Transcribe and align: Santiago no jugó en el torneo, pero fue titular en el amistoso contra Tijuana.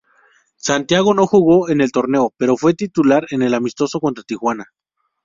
Santiago 0.57 1.13
no 1.13 1.27
jugó 1.27 1.69
en 1.69 1.79
el 1.79 1.91
torneo, 1.91 2.33
pero 2.37 2.57
fue 2.57 2.73
titular 2.73 3.27
en 3.29 3.43
el 3.43 3.53
amistoso 3.53 3.99
contra 3.99 4.23
Tijuana. 4.23 4.65